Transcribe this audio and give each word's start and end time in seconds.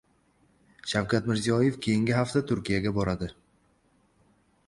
Shavkat 0.93 1.27
Mirziyoyev 1.31 1.77
keyingi 1.85 2.15
hafta 2.21 2.43
Turkiyaga 2.53 2.93
boradi 2.95 3.31